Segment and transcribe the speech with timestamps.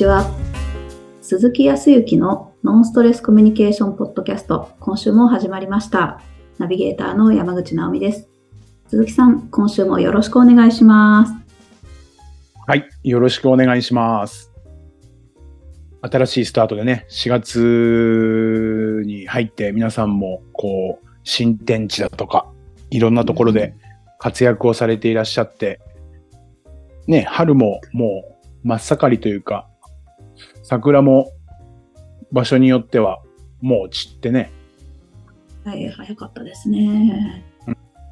[0.00, 0.24] ちは。
[1.20, 6.22] 鈴木康之のノンストレスコミュニケーションポッドキャスト、今週も始まりました。
[6.56, 8.30] ナビゲーターの山口直美です。
[8.88, 11.34] 鈴木さん、今週もよろしくお願いします。
[12.66, 12.88] はい。
[13.04, 14.50] よろしくお願いします。
[16.00, 22.50] 新しいスタートでね、4月に入って皆さんも、こう、新天地だとか、
[22.88, 23.74] いろんなところで
[24.18, 25.78] 活躍をされていらっしゃって、
[27.06, 29.69] ね、春ももう真っ盛りというか、
[30.70, 31.32] 桜も
[32.30, 33.20] 場所によっては
[33.60, 34.52] もう散ってね、
[35.64, 37.44] はい、早かったですね。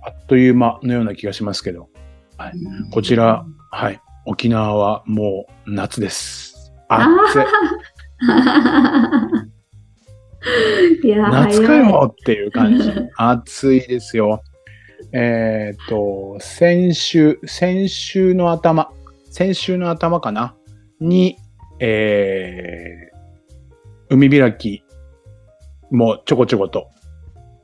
[0.04, 1.88] あっという間のような気がしますけど、
[2.36, 2.54] はい、
[2.90, 6.72] こちら、はい、沖縄はもう夏です。
[6.88, 7.06] 暑い。
[11.06, 12.90] いや、夏かよっていう感じ。
[13.16, 14.42] 暑いですよ。
[15.12, 18.90] えっ、と、先週、先週の頭、
[19.30, 20.56] 先週の頭かな？
[20.98, 21.36] に、
[21.80, 24.82] えー、海開き
[25.90, 26.90] もちょこちょこと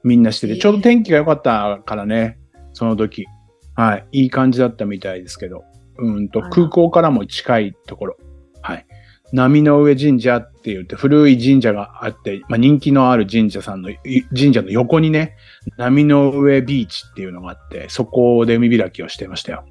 [0.05, 2.39] みんなしてて、ちょうど天気が良かったからね、
[2.75, 3.27] その時。
[3.75, 4.07] はい。
[4.13, 5.65] いい感じだったみたいですけど。
[5.97, 8.17] うんと空港からも近いところ。
[8.61, 8.87] はい。
[9.33, 13.99] 波の上神社って言って古い神社があって、まあ、人気のある神社さんの、い
[14.37, 15.37] 神社の横にね、
[15.77, 19.65] 波の上ビーチっていうのがあって、そこで海開きをしてましたよ。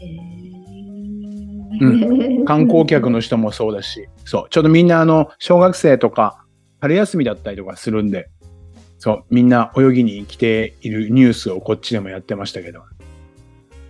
[0.00, 0.63] え
[1.80, 6.44] う観光客の人もそうだし、そう、ちょうどみんなあの、小学生とか、
[6.80, 8.28] 春休みだったりとかするんで、
[8.98, 12.82] そう、みんな泳ぎに来ているニュースをこっちでもやってましたけど。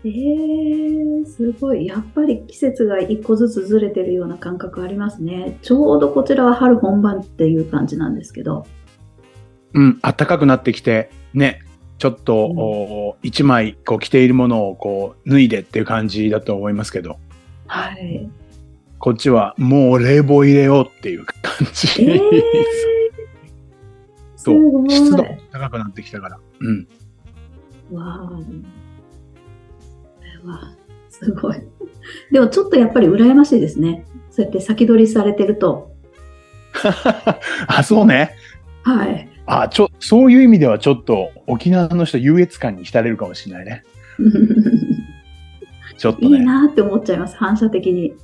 [0.05, 1.87] えー、すごい。
[1.87, 5.59] やっぱり季節が一個ずつずれてるような感覚ありますね。
[5.63, 8.67] ちょうどこちらは春本番っていう感じなんですけど。
[9.73, 11.61] うん、暖かくなってきて、ね、
[11.99, 12.59] ちょっと、うん。
[12.59, 17.19] お一枚こう着ているものをこう脱いでっていう感じだと思いますけど、
[17.67, 18.29] はい。
[18.99, 21.35] こっちはもう冷房入れようっていう感
[21.73, 22.03] じ。
[22.03, 22.21] えー、
[24.37, 24.91] すそうごい。
[24.91, 26.39] 湿度も高くなってきたから。
[26.61, 26.89] うん。
[27.93, 28.29] わあ。
[28.29, 28.43] こ
[30.23, 30.75] れは、
[31.11, 31.57] すごい。
[32.33, 34.05] でもちょっとやっぱり羨ましいですね。
[34.31, 35.95] そうやって先取りされてると。
[37.69, 38.35] あ、そうね。
[38.83, 39.29] はい。
[39.47, 43.85] あ、ちょ、そういう意味ではちょっと沖縄の人優越感に浸れるかもしれないね。
[45.97, 46.39] ちょっといいね。
[46.41, 48.15] なって思っちゃいます、反射的に。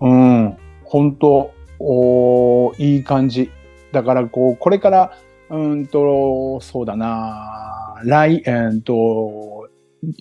[0.00, 0.56] うん。
[0.84, 3.50] 本当おーいい感じ。
[3.92, 5.12] だからこう、これから、
[5.50, 9.68] うーんと、そうだな来、えーんと、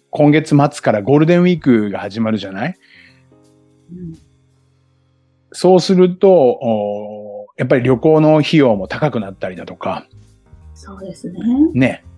[0.09, 2.75] 今月末からゴールデンウィークが始まるじゃない？
[3.91, 4.13] うん
[5.51, 10.05] そうすると、おーやっぱり旅行の費用も高くなったりだとか、
[10.75, 11.39] そうですね。
[11.73, 12.08] ね、ひ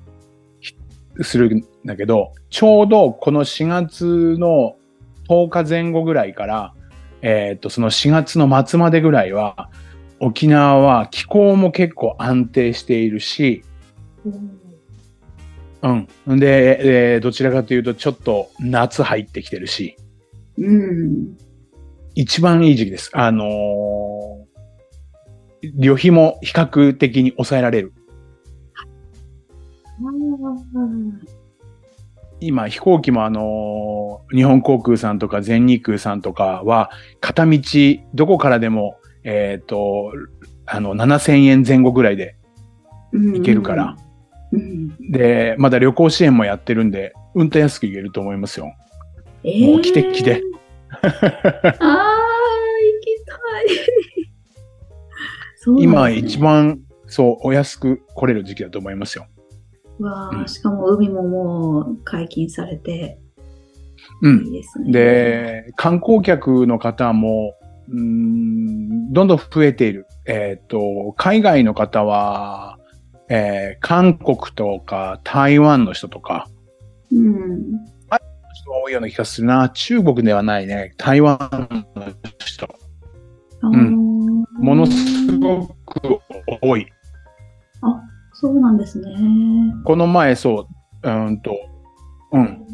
[1.22, 4.76] するんだけど、ちょうどこの4月の
[5.30, 6.74] 10日前後ぐらいから、
[7.22, 9.70] えっ、と、その4月の末までぐらいは、
[10.20, 13.64] 沖縄は気候も結構安定しているし、
[15.84, 16.40] うん。
[16.40, 19.98] で、えーどちらかというとちょっと夏入ってきてるし、
[20.58, 21.38] うん。
[22.14, 23.10] 一番いい時期です。
[23.14, 24.52] あのー
[25.76, 27.94] 旅費も比較的に抑えられる。
[32.40, 37.60] 今飛行機もあのー日本航空さんとか全日空さんとかは片道
[38.14, 40.12] どこからでもえっ、と
[40.66, 42.36] あの7000円前後ぐらいで
[43.12, 43.98] うん行けるから、
[44.52, 45.12] うん。
[45.12, 48.74] でまだ旅行支援もやってるんでうんと安く行けると思いますよ。
[49.44, 50.42] えーもう来て来て。
[51.02, 51.22] ああ、行
[53.02, 53.34] きた
[55.72, 55.78] い。
[55.84, 59.28] 今一番そうお安く来れる時期だと思いますよ。
[60.02, 63.20] わあ、うんしかも海ももう解禁されて、
[64.22, 64.92] うんいいですね。
[64.92, 67.54] で、観光客の方も、
[67.90, 70.08] うーんどんどん増えている。
[70.26, 72.78] えっ、と、海外の方は、
[73.30, 76.48] えー韓国とか台湾の人とか、
[77.12, 77.62] うん。
[78.54, 79.70] 人が多いような気がするな。
[79.70, 80.94] 中国ではないね。
[80.98, 81.38] 台湾
[81.96, 82.06] の
[82.46, 82.68] 人。
[83.62, 84.12] あー
[84.60, 86.20] ものすごく
[86.62, 86.88] 多い。
[88.42, 89.06] そうなんですね。
[89.86, 90.68] この前、そ
[91.04, 91.56] う、うーんと、
[92.32, 92.66] うん。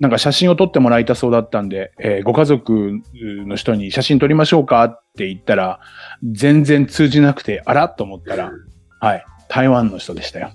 [0.00, 3.00] なんか写真を撮ってもらいたそうだったんで、えーご家族
[3.46, 5.80] の人に写真撮りましょうかって言ったら、
[6.22, 8.52] 全然通じなくて、あらと思ったら、
[9.00, 10.50] はい、台湾の人でしたよ。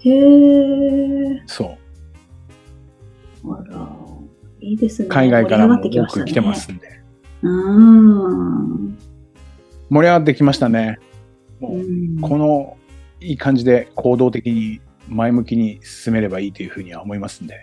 [0.00, 1.42] へえ。
[1.46, 1.78] そ
[3.42, 3.54] う。
[3.54, 3.88] あら、
[4.60, 5.08] いいですね。
[5.08, 6.88] 海外からも盛り上がってきましたね多く来てますんで。
[7.40, 7.50] うー
[8.90, 8.98] ん。
[9.88, 10.98] 盛り上がってきましたね。
[11.58, 12.76] もううんこの
[13.26, 17.56] いい感じで行動的に前向きに進めればいいというふうには思いますんで、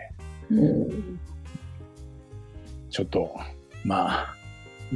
[0.51, 1.19] うん
[2.89, 3.33] ちょっと、
[3.83, 4.35] まあ、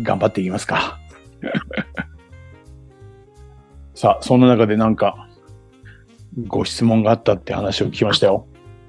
[0.03, 0.99] 頑張っていきますか。
[3.95, 5.27] さあ、そんな中でなんか、
[6.47, 8.45] ご質問があったって話を聞きましたよ。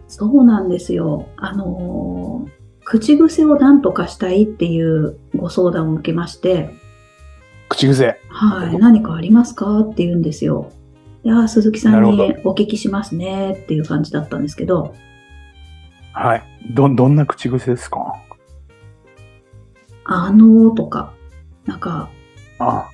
[0.09, 1.27] そうなんですよ。
[1.37, 6.71] あのー口癖を何とかしたいっていうご相談を受けまして、
[7.69, 8.19] 口癖。
[8.31, 9.81] はい、何かありますか？
[9.81, 10.73] って言うんですよ。
[11.29, 14.95] いやー、鈴木さなんにお聞きしますねっていう感じだったんですけど、
[16.15, 16.43] はい。
[16.73, 18.15] ど、どんな口癖ですか？
[20.07, 21.13] あのーとか、
[21.67, 22.09] なんか、
[22.59, 22.89] あ。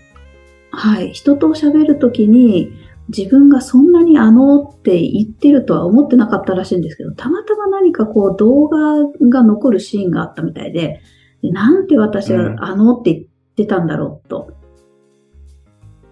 [0.73, 2.73] はい、人と喋るときに
[3.17, 11.01] 自分がそんなにあのって言ってるとは思ってなかったらしいんですけど、たまたま何かこう動画が残るシーンがあったみたいで、
[11.41, 12.57] でなんて私うん。
[12.57, 14.51] はあのって言ってたんだろうと。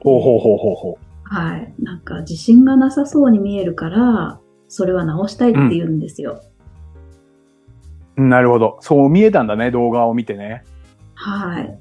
[0.04, 0.98] ほうほうほうほうほ
[1.32, 1.74] はい。
[1.78, 4.38] なんか自信がなさそうに見えるから、
[4.68, 6.42] それは直したいって言うんですよ。
[8.18, 8.22] う。
[8.22, 8.76] なるほど。
[8.82, 10.62] そう見えたんだね、動画を見てね。
[11.14, 11.78] はい。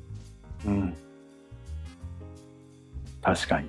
[0.65, 0.95] うん。
[3.21, 3.67] 確かに。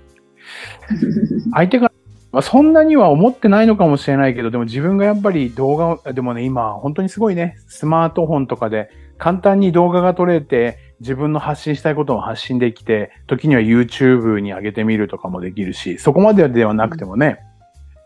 [1.53, 1.91] 相手が、
[2.31, 8.89] まあ、そんなには思ってないのかもしれないけど、でも自分がやっぱり動画を、でもね、今、本当にすごいね、スマートフォンとかで
[9.19, 17.41] 簡単に動画が撮れて、自分の発信したいことを発信できて、時には YouTube に上げてみるとかもできるし、そこまでではなくてもね、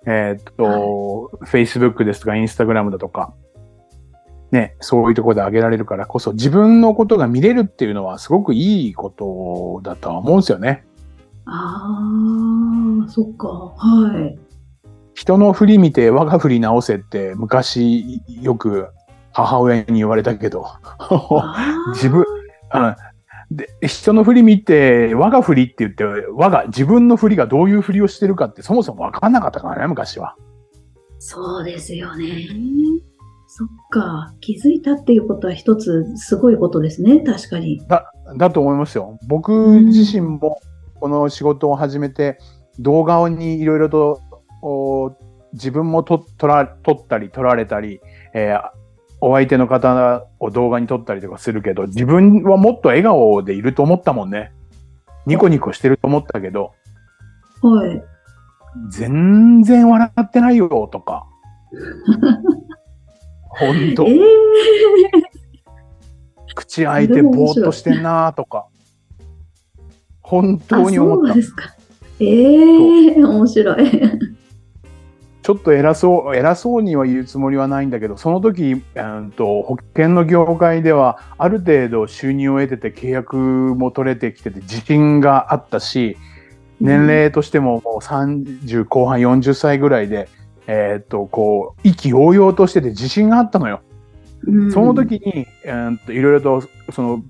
[0.07, 3.35] えーっと、Facebook ですとか Instagram だとか、
[4.51, 10.85] ね、そういうところで上げられるからこそ、自分のことが見れるっていうのはすごくいいことだとは思うんですよね。
[11.45, 11.93] あ
[13.07, 13.49] あ、そっか。
[13.49, 14.39] はい。
[15.15, 18.89] 人の振り見て我が振り直せって昔よく
[19.33, 20.67] 母親に言われたけど、
[21.93, 22.25] 自分、
[22.81, 22.97] うん
[23.51, 30.35] で人の振り見て我が振りって言って我が自分の振りがどういう振りをしてるかってそもそも分かんなかったからね昔は。
[31.19, 32.49] そうですよね。
[33.47, 34.35] そっか。
[34.41, 37.21] 気づいたっていうことは一つすごいことですね。
[37.21, 37.81] 確かに。
[38.37, 39.17] だと思いますよ。
[39.29, 40.59] 僕自身も
[40.99, 42.39] この仕事を始めて
[42.81, 44.21] 動画にいろいろと
[44.63, 45.13] お
[45.53, 48.01] 自分も撮撮ら撮ったり撮られたり、
[48.35, 48.86] えー
[49.27, 54.53] お相手の方を動画に撮ったりとかするけど、自分はもっと笑顔でいると思ったもんね。
[55.27, 56.75] ニコニコしてると思ったけど、
[57.61, 58.03] はい。
[58.89, 61.27] 全然笑ってないよとか。
[63.49, 64.19] ほんとえ、え
[66.55, 68.69] 口開いてぼーっとしてんなとか。
[70.23, 71.43] 本当に思ったあそうで。
[71.43, 71.75] すか。
[72.21, 73.91] ええ面白い。
[75.47, 86.17] ちょっと偉そう、偉そうには言うつもりはないんだけど、その時、うんと保険の業界では、ある程度収入を得てて契約も取れてきてて自信があったし、
[86.81, 90.29] 年齢としてももう30後半40歳ぐらいで、
[90.67, 93.83] えっ、と、こう、意気揚々としてて自信があったのよ。
[94.49, 97.23] うんその時に、うんといろいろと、その、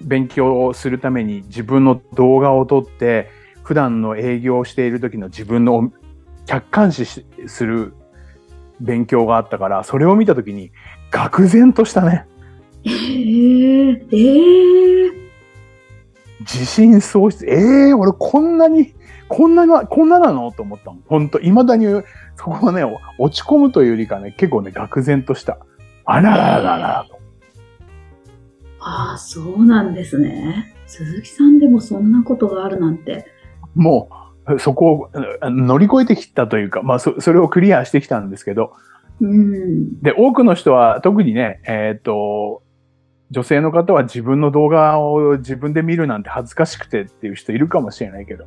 [0.00, 3.28] 勉強をするために自分の動画を撮って、
[3.62, 5.92] 普段の営業をしている時の自分の
[6.48, 7.94] 客観視しする
[8.80, 10.72] 勉強があったから、それを見た時に、
[11.12, 12.26] 愕然としたね。
[12.84, 15.10] ええええ
[16.40, 17.44] 自信喪失。
[17.46, 18.94] ええ俺こんなに、
[19.28, 20.50] こんなな、こんななの？
[20.52, 21.02] と思ったもん。
[21.06, 21.84] 本当未だに、
[22.36, 22.82] そこはね、
[23.18, 25.58] 落ち込むというよりかね、結構ね、愕然とした。
[26.06, 27.18] あららららと。
[28.80, 30.74] ああ、そうなんですね。
[30.86, 33.26] 鈴木さんでもそんなことがあるなんて。
[33.74, 34.14] もう、
[34.58, 38.72] そこをあ乗り越えてきたというか、まあそ、それをクリアしてきたんですけど、
[39.20, 40.00] うん。
[40.00, 42.62] で、多くの人は特にね、えっ、と、
[43.30, 48.46] 女性の方は自分の動画を自分で見るなんて恥ずかしくてっていう人いるかもしれないけど、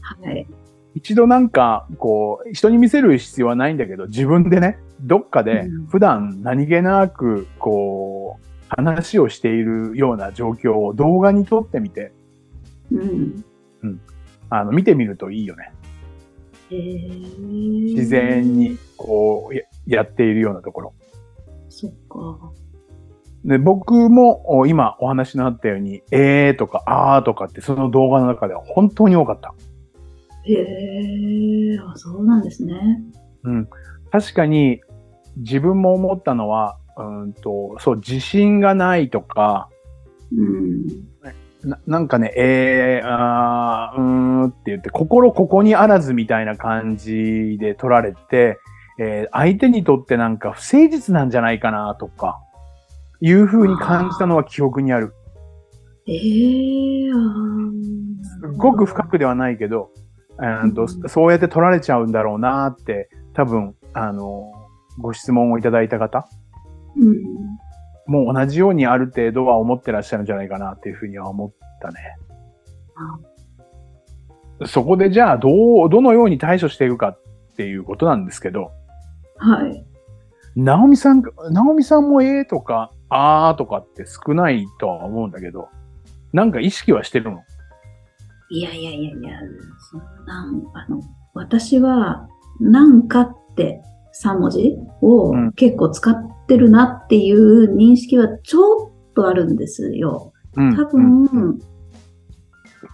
[0.00, 0.46] はい。
[0.94, 12.12] 一度なんか、こう、人に見せる必要はないんだけど、自分でね、どっかでうん普段何気なく、こう、話をしているような状況を動画に撮ってみて、
[12.92, 13.44] うん。
[14.50, 15.72] あの、見てみるといいよね。
[16.70, 17.08] ええ
[17.94, 20.94] 自然に、こう、ややっているようなところ。
[21.68, 22.52] そっか。
[23.44, 29.54] で、僕もお今お話のあったように、えーとか、あーとかってその動画の中では本当に多かった。
[30.44, 32.74] へえ、あ、そうなんですね。
[33.42, 33.68] うん。
[34.10, 34.80] 確かに
[35.36, 39.68] 自分も思ったのは、うんと、そう、自信がないとか、
[40.32, 40.86] うん。
[41.64, 48.58] ななんかね、えー、あーうーんって言って、心ここにあらずみたいな感じで取られて、
[48.98, 52.38] えー相手にとってなんか不誠実なんじゃないかなとか、
[53.20, 55.14] いう風に感じたのは記憶にある。
[56.06, 56.12] え
[57.06, 59.90] えあーすごく深くではないけど、
[60.38, 64.52] うんとうんそうやって取られちゃうんだろうなって、多分、あの、
[64.98, 66.28] ご質問をいただいた方、
[66.96, 67.16] うん。
[68.06, 72.16] もう同じようにある程度は思ってらっしゃるんじゃないかなっていうふうには思ったね。
[74.66, 75.48] そこでじゃあ、ど
[75.84, 77.18] う、どのように対処していくかっ
[77.56, 78.72] ていうことなんですけど、
[79.36, 79.84] はい。
[80.54, 85.68] ナオミさん、ナオミさんもええとか、あーとかって少ないとは思うんだけど、
[86.32, 87.42] なんか意識はしてるの？
[88.50, 89.38] いやいやいやいや、
[89.90, 91.00] そんなん、あの、
[91.34, 92.28] 私は、
[92.60, 93.82] なんかって
[94.22, 96.16] 3文字をうん結構使っ
[96.46, 100.32] てるなっていう認識はちょっとあるんですよ。
[100.56, 100.76] うん。
[100.76, 101.60] 多分、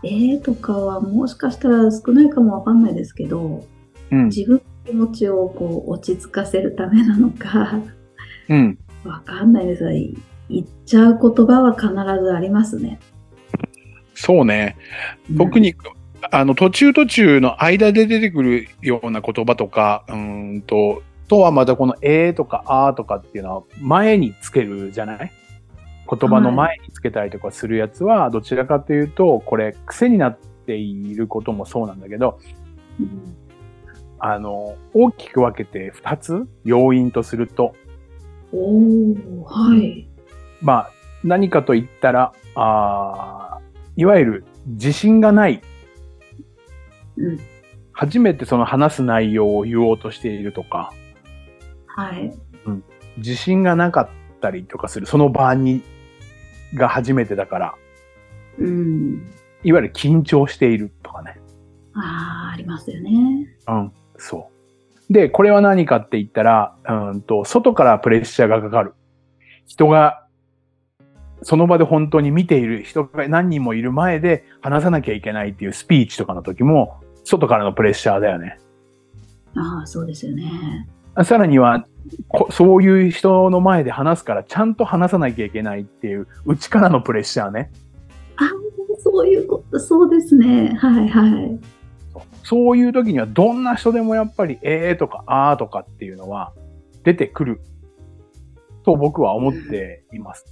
[0.04, 3.64] えーとかはもしかしたら少ないかもわかんないですけど、
[4.10, 4.26] うん。
[4.26, 7.80] 自分の気持ちをこう落ち着かせるためなのか、
[8.48, 8.78] うん。
[9.04, 10.14] わかんないですが、い
[10.48, 11.88] 言っちゃう言葉は必
[12.22, 12.98] ずありますね。
[14.14, 14.76] そうね。
[15.38, 15.74] 特に、
[16.30, 25.32] あの、途中途中の間で出てくるような言葉とか、うーんと、とはまたこのえーとかあーとかっていうのは前につけるじゃない？
[26.10, 32.40] 言葉の前につけたりとかするやつは、どちらかというと、これ癖になっていることもそうなんだけど、
[32.98, 33.36] うん
[34.18, 37.76] あの、大きく分けて2つ要因とすると、
[38.52, 40.08] おー、はい。
[40.60, 40.90] まあ、
[41.22, 45.62] 何かと言ったら、あーいわゆる自信がない。
[47.16, 47.38] うん。
[47.92, 50.92] 初めてその話す内容を言おうとしているとか、
[51.96, 52.32] はい。
[53.16, 54.08] 自信がなかっ
[54.40, 55.82] たりとかする、その場に、
[56.74, 57.74] が初めてだから、
[58.58, 59.30] うん。
[59.62, 61.40] いわゆる緊張しているとかね。
[61.94, 63.48] ああ、ありますよね。
[63.68, 64.48] うん、そ
[65.08, 65.12] う。
[65.12, 68.94] で、これは何かって言ったら、うんと、外からプレッシャーがかかる。
[69.66, 70.26] 人が、
[71.42, 78.58] その場で本当に見ている人が何人もいる前で話さなきゃいけないっていうスピーチとかの時も、外からのプレッシャーだよね。
[79.56, 80.88] ああ、そうですよね。
[81.24, 81.86] さらには、
[82.28, 87.70] こそういう人の前で話すから、ちゃんと話さなきゃいけないっていう、内からのプレッシャーね。
[88.36, 88.48] ああ、
[89.02, 90.74] そういうこと、そうですね。
[90.78, 91.60] はいはい。
[92.42, 96.52] そういう時には、どんな人でもやっぱり、えーとか、あーとかっていうのは
[97.04, 97.60] 出てくる
[98.84, 100.44] と僕は思っています。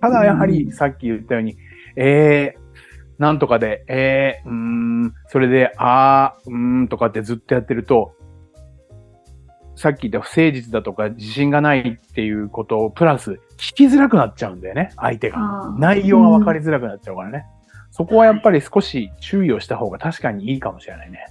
[0.00, 1.56] ただやはり、うんさっき言ったように、
[1.96, 2.60] えー、
[3.18, 8.14] なんとかで、えー、うーん、それで、あー、うーんとかってずっとやってると、
[9.82, 15.74] さっき言った不誠実だとか自信がないっていうことをプラス聞きづらくなっちゃうんだよね、相手が。
[15.76, 17.46] 内容が分かりづらくなっちゃうからね。
[17.90, 21.26] そこはやっぱり少し注意をした方が確かにいいかもしれないね。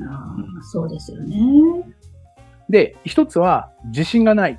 [0.00, 1.36] ああそうですよね。
[2.70, 4.58] で、一つは自信がない。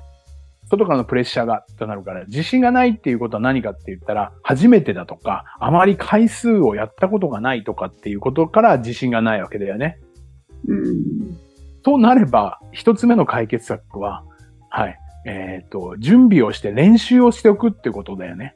[0.70, 9.98] 外からのプレッシャーがとなるから、自信がないっていうことは何かって言ったら、初めてだとか、あまり回数をやったことがないとかっていうことから自信がないわけだよね。
[10.68, 11.47] うん。
[11.82, 14.24] となれば、一つ目の解決策は、
[14.70, 14.98] はい。
[15.26, 18.54] えっ、と、準備をして練習をしておくってことだよね。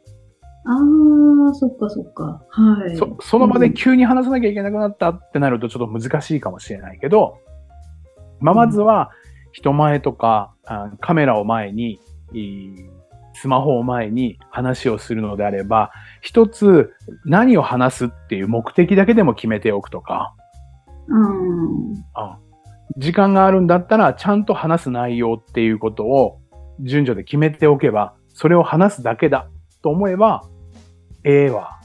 [0.64, 2.42] ああ、そっかそっか。
[2.50, 2.96] はい。
[2.96, 7.38] そその場で急に話さなきゃいけなくなったってなるとちょっと難しいかもしれないけど、
[8.40, 9.10] まあ、まずは
[9.52, 11.98] 人前とかあカメラを前に、
[13.34, 16.92] スマホを前に話をするのであれば、一つ
[17.24, 20.34] 何を話すっていう目的だけでも決めておくとか、
[21.08, 21.90] うん。
[21.90, 22.51] うん
[22.96, 26.40] 時間があるんだったらちゃんと話す内容っていうことを
[26.80, 29.48] 順序で決めておけば、それを話すだけだ
[29.82, 30.44] と思えば、
[31.24, 31.80] A は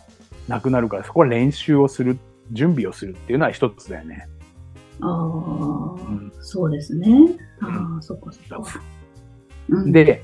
[0.48, 2.18] なくなるから、そこは練習をする、
[2.52, 4.28] 準備をするっていうのは一つだよね。
[5.02, 7.10] ああ、んそうですね。
[7.62, 8.82] ああ、そっかそっか。
[9.70, 10.24] うん、で、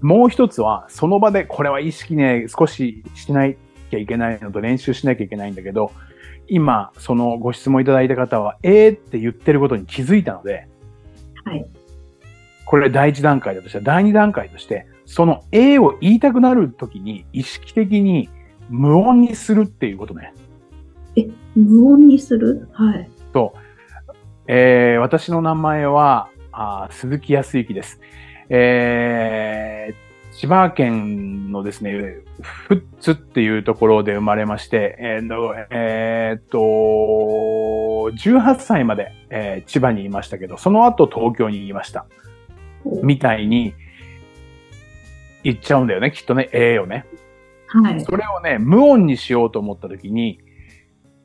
[0.00, 5.92] もう一つは、その場で、これは意識ね、少ししなきゃいけないのと練習しなきゃいけないんだけど、
[6.48, 10.66] 今、そのご質問いただいた方は、えーって言ってることに気づいたので、
[11.44, 11.66] はい。
[12.64, 18.28] これ第一段階だとしたら、第二段階として、その A を言いたくなるときに意識的に
[18.68, 20.34] 無音にするっていうことね。
[21.54, 22.68] 無音にする？
[22.72, 23.10] はい。
[23.32, 24.12] そう。
[24.46, 28.00] えー、私の名前は、あー鈴木康之です。
[28.50, 29.94] えー、
[30.38, 32.14] 千葉県のですね、
[32.68, 36.58] 富津っていうところで生まれまして、えーと、えーっと、
[38.16, 42.06] 18歳まで、えー千葉にいましたけど、その後東京にいました。
[43.02, 43.74] みたいに
[45.42, 47.04] 言っちゃうんだよね、きっとね、ええをね。
[47.66, 48.00] はい。
[48.00, 50.38] それをね、無音にしようと思った時に、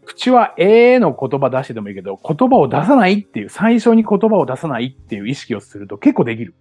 [0.05, 6.55] 口はええの言葉出してでもいいけど、言葉を出さないっていう、最初に言葉を出さないっていう意識をすると結構できる。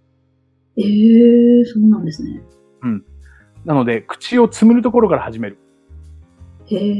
[0.77, 2.41] ええー、そうなんですね。
[3.65, 5.57] なので、口をつむるところから始める。
[6.65, 6.93] へえ。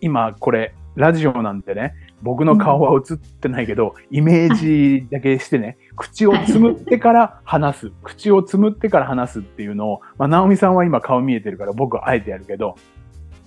[0.00, 7.92] 今、これ、ラジオなんてね、僕の顔は映ってないけど、イメージだけしてね、口をつむってから話す。
[8.02, 12.74] 口をつむってから話すっていうのを、まあ、直美さんは今顔見えてるから僕はあえてやるけど、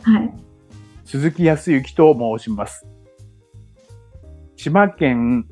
[0.03, 0.33] はい。
[1.03, 2.87] 鈴木康之と申します。
[4.55, 5.45] 千葉県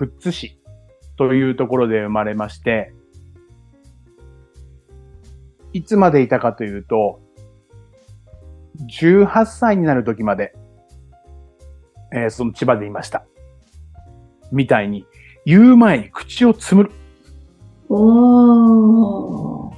[0.00, 0.58] 富津市
[1.18, 2.94] というところで生まれまして、
[5.74, 7.20] いつまでいたかというと、
[8.88, 10.54] 18歳になる時まで、
[12.14, 13.26] えーその千葉でいました。
[14.50, 15.04] みたいに、
[15.44, 16.92] 言う前に口をつむる。
[17.90, 19.74] おー。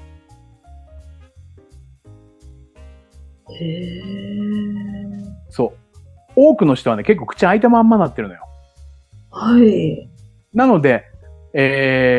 [3.54, 5.32] へー。
[5.50, 6.32] そう。
[6.36, 8.46] 多くの人はね、結構口開いたまんまなってるのよ。
[9.32, 10.11] はい。
[10.54, 11.04] なので、
[11.54, 12.18] え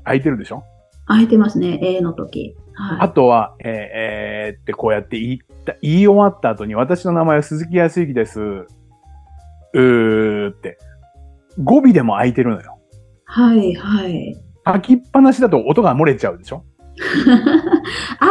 [0.00, 0.62] ー、開いてるでしょ？
[1.06, 2.56] 空いてますね、A の時。
[2.74, 2.98] はい。
[3.00, 8.40] あとは、えー、えーってこうやって言った、言い終わった後に、私の名前は鈴木康之です。
[8.40, 10.78] うーって。
[11.62, 12.78] 語尾でも開いてるのよ。
[13.24, 14.36] はい、はい。
[14.64, 16.64] 開きっぱなしだと音が漏れちゃうでしょ？
[18.20, 18.26] あ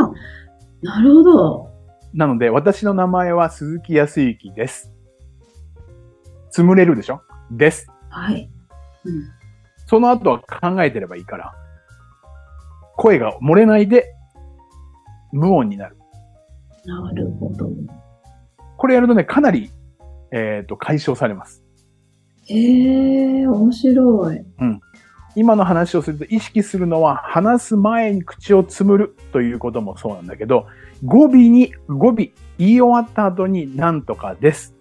[0.00, 0.12] ー、
[0.82, 1.70] なるほど。
[2.12, 4.93] なので、私の名前は鈴木康之です。
[6.54, 7.20] つむれるでしょ？
[7.50, 7.88] です。
[8.10, 8.48] はい。
[9.04, 9.24] うん。
[9.86, 11.52] その後は考えてればいいから、
[12.96, 14.14] 声が漏れないで、
[15.32, 15.96] 無音になる。
[16.84, 17.68] なるほど。
[18.76, 19.72] これやるとね、かなり、
[20.30, 21.64] えっ、と、解消されます。
[22.46, 24.44] へえ、面白い。
[25.34, 30.68] 今の話をすると意識するのは話す前に口をつむるということもそうなんだけど、
[31.04, 34.73] 語尾に、語尾、言い終わった後になんとかです。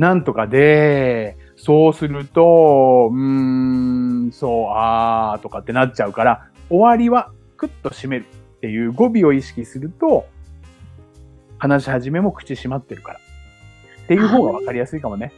[0.00, 8.24] なんとかで、そうすると、うーん、そう、あーとかってなっちゃうから、終わりはクッと締める
[8.56, 10.24] っていう語尾を意識すると、
[11.58, 13.20] 話し始めも口閉まってるから。
[14.04, 15.34] っていう方がわかりやすいかもね。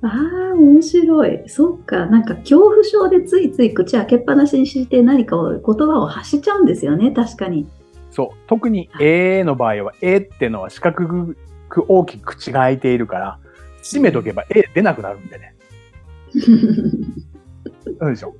[0.00, 1.42] ああ、面白い。
[1.46, 2.06] そっか。
[2.06, 7.10] なんか恐怖症でついつい口開けっぱなしにして何かを言葉を発しちゃうんですよね。
[7.10, 7.68] 確かに。
[8.10, 8.36] そう。
[8.46, 11.34] 特に A の場合は、A っていうのは四角
[11.68, 13.38] く大きく口が開いているから、
[13.82, 15.54] 閉めとけば A 出なくなるんでね。
[18.00, 18.34] そうでしょ。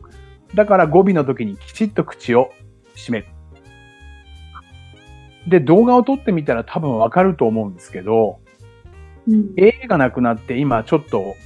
[0.55, 2.53] だから語尾の時にきちっと口を
[2.94, 3.27] 閉める。
[5.46, 8.40] で、動画を撮ってみたら多分わかると思うんですけど、
[9.27, 11.37] うん、A がなくなって今ちょっと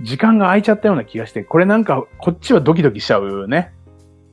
[0.00, 3.72] 時間が空いちゃったような気がして、これなんかこっちはドキドキしちゃうね。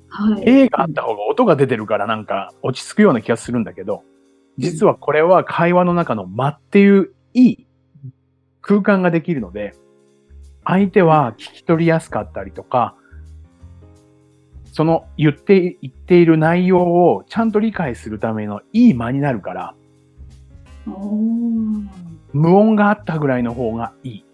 [0.10, 0.43] はい。
[0.45, 4.03] A があった方が音が出てるからなんか落ち着くような気がするんだけど、
[4.58, 7.67] 実はこれは会話の中の間っていういい
[8.62, 9.76] 空間ができるので、
[10.63, 12.95] 相手は聞き取りやすかったりとか、
[14.72, 19.76] その言って、言っている内容をちゃんと理解するためのいい間になるから、
[22.34, 24.26] 無音があったぐらいの方がいい。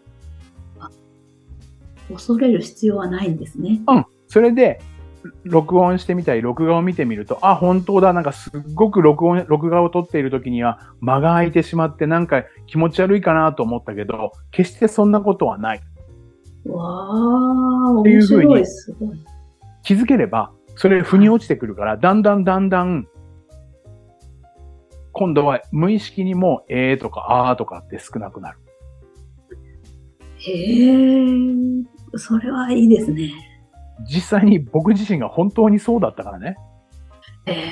[2.12, 3.82] 恐れる必要はないんですね。
[3.88, 4.06] うん。
[4.28, 4.80] それで、
[5.44, 15.82] 録音してみたり、録画を見てみると、あ、本当だ、なんかすっごく録音、録画を撮っている時には間が空いてしまって、なんか気持ち悪いかなと思ったけど、決してそんなことはない。
[16.66, 18.66] わあ、ていうふうに面白い。
[18.66, 19.18] すごい。
[19.84, 23.08] 気づければ、それ腑に落ちてくるから、だんだんだんだん、
[25.12, 28.58] 今度は無意識にも、えーとか、あーとかって少なくなる。
[30.38, 30.52] へ
[30.92, 33.32] え、それはいいですね。
[34.04, 36.56] 実際に僕自身が本当にそうだったからね。
[37.46, 37.72] ええ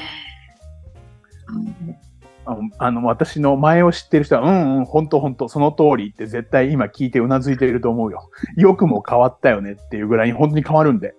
[2.46, 8.30] あの、あの私の前を知ってる人は、うんうん、本当本当その通りって絶対今聞いてうなずいていると思うよ。
[8.58, 11.16] よくも変わったよねっていうぐらいに本当に変わるんで、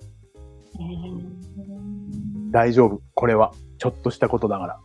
[0.74, 1.34] えー
[2.54, 3.02] 大丈夫。
[3.14, 4.80] これは、ちょっとしたことだから。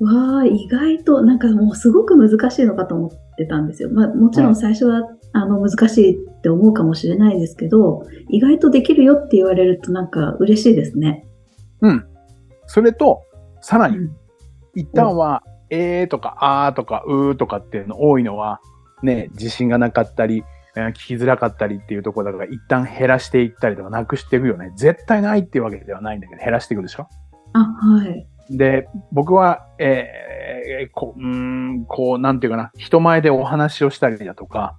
[0.00, 3.90] わあ、意外と、なんかもうすごく難しいのかと思ってたんですよ。
[3.90, 11.26] まあ、もちろん最初は、あの、難しいって思うかもしれないですけど、意外とできるよって言われるとなんか嬉しいですね。
[11.80, 12.06] うん。
[12.66, 13.22] それと、
[13.60, 14.16] さらに、うん
[14.78, 18.60] 一旦は、えーとか、あーとか、うーとかっていうの多いのは、
[19.02, 20.44] ね、自信がなかったり、
[20.76, 24.74] えー聞きづらかったりっていうところだから、一旦減らしていったりとか、なくしていくよね。
[24.76, 27.08] 絶対ないっていうわけではないんだけど、減らしていくでしょ？
[27.54, 28.28] あ、はい。
[28.50, 30.26] で、僕は、えー
[30.92, 34.76] こう、うーん、こう、なんていうかな、人前でお話をしたりだとか、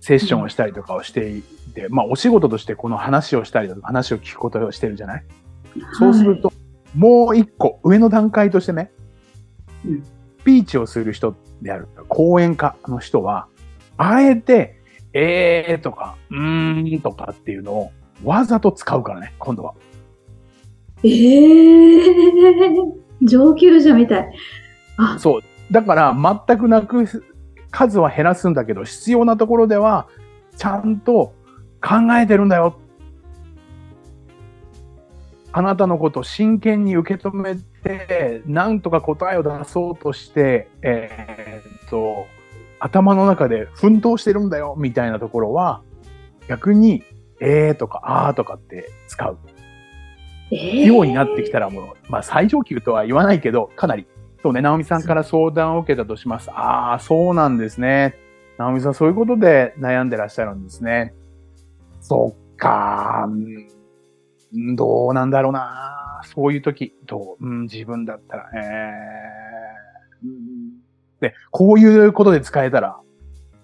[0.00, 1.42] セッションをしたりとかをしてい
[1.74, 5.24] て、まあ、お仕事としてこの話をしたりだとか、話を聞くことをしてるじゃない。
[5.98, 6.52] そうすると、
[6.94, 8.90] もう一個、上の段階としてね、
[9.84, 10.02] うん。
[10.02, 13.48] スピーチをする人である、講演家の人は、
[13.96, 14.78] あえて、
[15.14, 17.92] えーとか、うーんとかっていうのを
[18.24, 19.74] わざと使うからね、今度は。
[21.04, 24.32] はい、ええ上級者みたい。
[24.96, 25.42] あ、そう。
[25.70, 27.06] だから全くなく
[27.70, 30.08] 数は減らすんだけど、必要なところでは
[30.56, 31.34] ちゃんと
[31.82, 32.78] 考えてるんだよ。
[35.52, 42.26] あなたのことを真剣に受け止めて、なんとか答えを出そうとして、えーっと、
[42.80, 45.82] 頭の中で奮闘してるんだよ、みたいなところは、
[46.48, 47.04] 逆に、
[47.40, 49.38] えーとか、あーとかって使う
[50.50, 54.06] ようになってきたらもう、まあ最上級とは言わないけど、かなり、
[54.42, 56.50] そうね、直美さんから相談を受けたとします。
[56.50, 58.16] ああ、そうなんですね。
[58.58, 61.14] 直美さん、そういうことで悩んでらっしゃるんですね。
[62.00, 63.68] そっか、うん
[64.76, 66.20] どうなんだろうな。
[66.32, 70.80] そういう時、どう、うん、自分だったら、えーうん
[71.20, 73.00] で、こういうことで使えたら、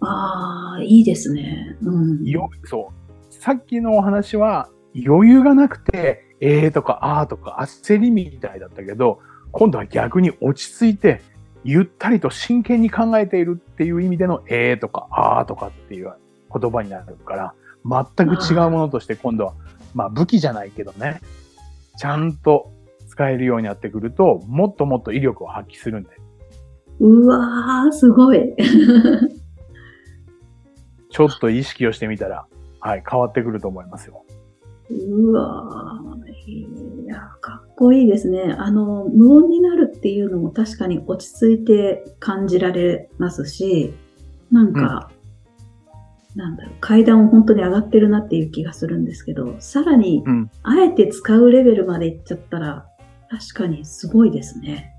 [0.00, 1.76] ああ、いいですね。
[1.82, 2.24] うん。
[2.24, 3.32] よ、そう。
[3.32, 9.20] さっきのお話は余裕がなくて、えーとかあーとか焦りみたいだったけど、
[9.52, 11.20] 今度は逆に落ち着いて、
[11.64, 16.12] ゆったりと真剣に考えているっていう意味でのえーとかあーとかっていう
[16.52, 19.54] 言葉になるから、全く違うものとして今度は、
[19.94, 21.20] まあ武器じゃないけどね、
[21.98, 22.72] ちゃんと
[23.08, 26.10] 使えるようになってくると、もっともっと威力を発揮するんで、
[27.00, 28.40] うわー、すごい。
[31.10, 32.46] ちょっと意識をしてみたら、
[32.78, 34.24] はい、変わってくると思いますよ。
[34.90, 36.09] うわー
[37.80, 38.54] こいいですね。
[38.58, 43.94] あの、無音になるっていうのも確かに落ち着いて感じられますし、
[44.52, 45.10] なんか、
[46.36, 50.50] なんだろう、階段を本当に上がってるなっていう気がするんですけど、さらにう、ん。
[50.62, 52.86] あえて使うレベルまでいっちゃったら、
[53.30, 54.94] 確かにすごいですね。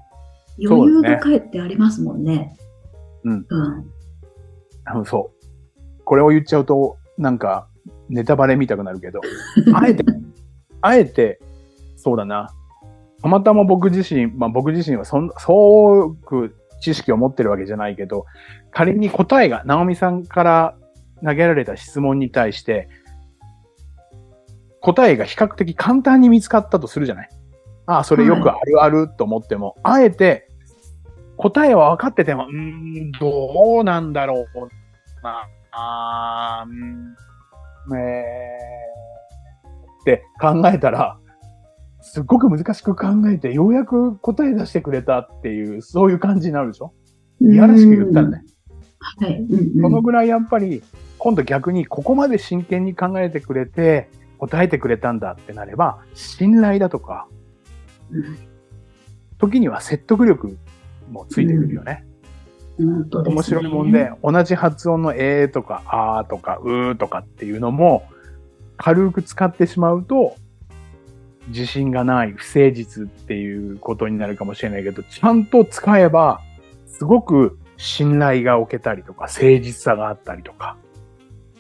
[0.60, 2.58] 余裕がかえってありますもんね。
[3.24, 3.46] うん。
[3.48, 5.06] うん。
[5.06, 6.04] そう。
[6.04, 7.68] これを言っちゃうと、なんか、
[8.10, 9.22] ネタバレ見たくなるけど、
[9.72, 10.04] あえて、
[10.82, 11.40] あえて、
[11.96, 12.50] そうだな。
[13.22, 18.26] たまたま僕自身、まあ僕自身はそんそうく知識を持ってるわけじゃないけど、
[18.72, 20.76] 仮に答えが、直美さんから
[21.24, 22.90] 投げられた質問に対して、
[24.82, 27.30] 答えが比較的簡単に見つかったとするじゃない？
[27.86, 30.48] ああ、それよくあるあると思っても、あえて、
[31.38, 36.70] 答えは分かってても、うん、どうなんだろうな、あー
[37.92, 41.20] うん、えー、って考えたら、
[42.02, 46.94] すっごく難しく考えて、ようやく答え出してくれたっていう、そういう感じになるでしょ？
[47.42, 48.44] いやらしく言ったらね。
[49.00, 49.40] はい。
[49.40, 50.84] うんうんそのぐらいやっぱり、
[51.18, 54.10] 今度逆にここまで真剣に考えてくれて、
[54.40, 57.28] 答えてくれたんだってなれば、信頼だとか、
[58.12, 58.38] うん
[59.38, 60.56] 時には説得力
[61.10, 62.06] もついてくるよね。
[62.78, 68.04] 本当ですね面白いもんで、同じ発音のえーとかあーとかうーとかっていうのも、
[68.78, 70.36] 軽く使ってしまうと、
[71.52, 76.42] 自信がない、不誠実っていうことになるかもしれないけど、ちゃんと使えば、
[76.88, 80.78] すごく信頼が置けたりとか、誠実さがあったりとか、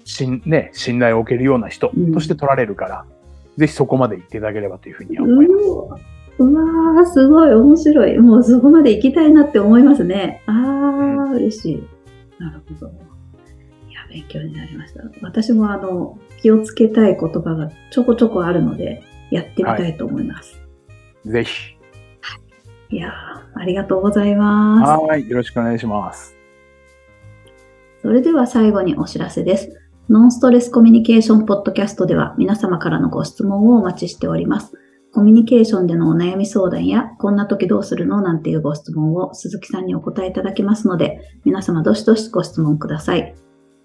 [0.03, 3.05] しん、ね、信頼を置けるような人として取られるから、
[3.57, 5.63] ぜひそこまで行っていただければというふうには思います。
[5.63, 5.99] うわ
[6.37, 8.17] うわー、すごい面白い。
[8.17, 10.41] もうそこまで行きたいなって思いますね。
[10.47, 11.87] あー、嬉しい。
[12.39, 12.87] なるほど。
[12.87, 15.01] いや、勉強になりました。
[15.21, 20.61] 私もあの、気をつけたい言葉がちょこちょこあるので、やってみたいと思います。
[21.25, 21.75] ぜひ。
[22.89, 25.03] い、やー、ありがとうございます。
[25.03, 25.29] はい。
[25.29, 26.35] よろしくお願いします。
[28.01, 29.77] それでは最後にお知らせです。
[30.09, 34.73] ノンストレスコミュニケーションポッドキャストでは皆様からのご質問をお待ちしております。
[35.13, 38.21] コミュニケーションでのお悩み相談や、こんな時どうするの？
[38.21, 43.35] なんていうご質問を鈴木さんにお答えいただきますので、皆様どしどしご質問ください。